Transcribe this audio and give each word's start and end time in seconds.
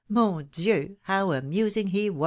Mon 0.09 0.41
Dieu! 0.51 0.97
how 1.03 1.31
amusing 1.31 1.85
he 1.89 2.09
was 2.09 2.19